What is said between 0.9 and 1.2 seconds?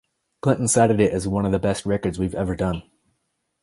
it